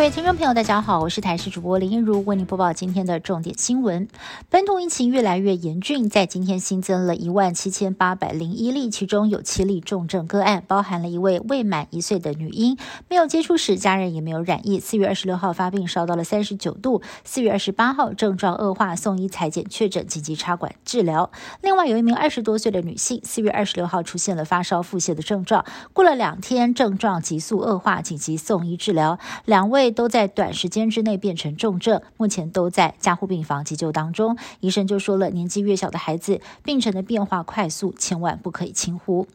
[0.00, 4.08] 各位听众朋友，大家好，我是台视主播林一如，为您播报今天的重点新闻。
[4.48, 12.78] 本土疫情越来越严峻，在今天新增了一万七千八百零一例，其中有七例重症个案，包含了一位未满一岁的女婴，
[13.10, 14.80] 没有接触史，家人也没有染疫。
[14.80, 17.02] 四月二十六号发病，烧到了三十九度。
[17.22, 21.30] 四月二十八号症状恶化，送医裁剪确诊，紧急插管治疗。
[21.60, 25.62] 另外有一名二十多岁的女性，四月二十六号出现了发烧、腹泻的症状，
[25.92, 29.18] 过了两天症状急速恶化，紧急送医治疗。
[29.44, 29.89] 两位。
[29.90, 34.36] 都在短时间之内变成重症，目前都在加护病房急救当中。
[34.60, 39.26] 医生就说了，年纪越小的孩子，病程的变化快速，千万不可以轻忽。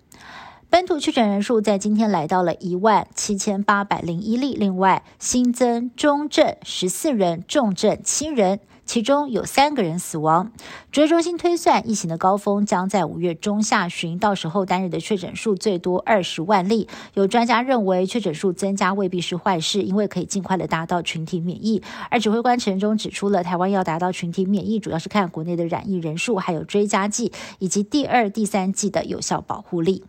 [0.70, 8.60] 本土确诊人数在今天来到了一万七千八百零一例，另外新增中症十四人，重症七人。
[8.96, 10.54] 其中有三个人死亡。
[10.90, 16.88] 指挥中心推算，疫情的高峰将在五月中下旬，到时候单日的确诊数最多二十万例。
[17.14, 21.84] 有专家认为，确诊数增加未必是坏事，因为可以尽快的达到群体免疫。
[22.10, 30.06] 而指挥官陈中指出了，台湾要达到群体免疫，主要是看国内的染疫人数，还有追加剂以及第二、第三剂的有效保护力。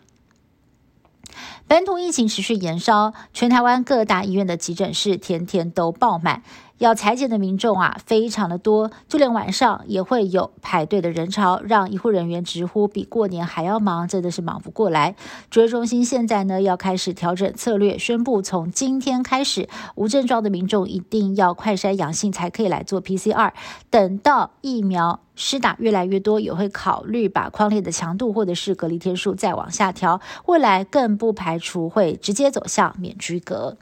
[1.69, 6.45] 本土疫情持续延烧，全台湾各大医院的急诊室天天都爆满。
[6.79, 15.15] 要裁剪的民众啊，非常的多，就连晚上也会有排队的人潮，让医护人员直呼比过年还要忙，真的是忙不过来。
[15.51, 23.53] 指挥中心现在呢，要开始调整策略，宣布从今天开始，无症状的民众一定要快筛阳性才可以来做 PCR。
[23.89, 30.21] 等到疫苗施打越来越多，也会考虑把框列的强度或者是隔离天数再往下调。
[30.45, 33.79] 未来更不排除会直接走向免居隔。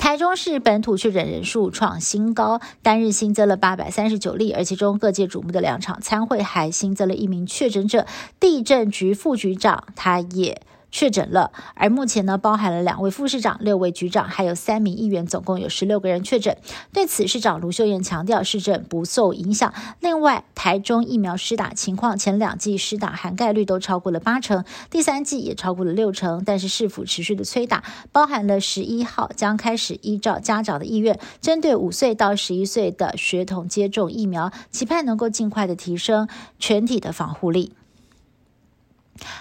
[0.00, 8.06] 台中市本土确诊人数创新高，单日新增了八百三十九例，而其中各界瞩目的两场参会还新增了一名确诊者，
[8.40, 10.62] 地震局副局长，他也。
[10.90, 16.56] 确诊了，而目前呢，包含了两位副市长、六位局长，还有三名议员，总共有十六个人确诊。
[16.92, 19.72] 对此，市长卢秀燕强调，市政不受影响。
[20.00, 26.42] 另外，台中疫苗施打情况，前两季施打涵盖率都超过了八成，第三季也超过了六成。
[26.44, 36.28] 但是，市府持续的催打，包含了十一号将开始依照家长的意愿，针对五岁到十一岁的学童接种疫苗，期盼能够尽快的提升
[36.58, 37.72] 全体的防护力。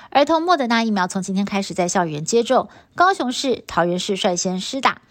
[0.10, 5.02] 儿童莫德纳疫苗从今天开始在校园接种，高雄市、桃园市率先施打。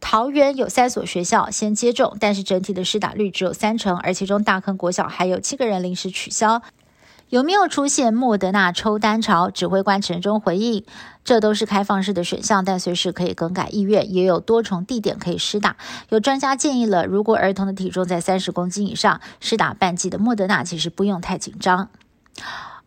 [0.00, 6.62] 桃园有三所学校先接种，但是整体的施打率只有三成，而其中大坑国小还有七个人临时取消。
[7.28, 9.50] 有没有出现莫德纳抽单潮？
[9.50, 10.84] 指挥官陈中回应，
[11.22, 15.76] 这都是开放式的选项，但随时可以更改意愿，也有多重地点可以施打。
[16.08, 21.90] 有专家建议了，如果儿童的体重在三十公斤以上，施打半剂的莫德纳其实不用太紧张。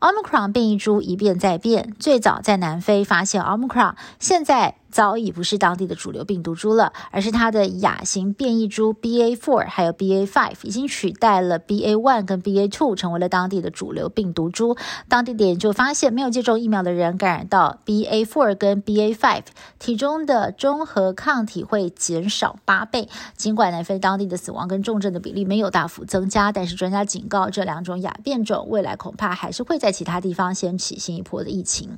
[0.04, 4.76] Omicron 变异株一变再变，最早在南非发现 Omicron，现在。
[4.94, 14.78] 早已不是当地的主流病毒株了，而是它的亚型变异株 BA.4 还有 BA.5 已经取代了 BA.1 跟 BA.2，成为了当地的主流病毒株。
[15.10, 19.42] 当地的研究发现，没有接种疫苗的人感染到 BA.4 跟 BA.5，
[19.80, 23.10] 体中的中和抗体会减少八倍。
[23.36, 31.98] 尽管南非当地的死亡跟重症的比例没有大幅增加，但是专家警告，这两种亚变种未来恐怕还是会在其他地方掀起新一波的疫情。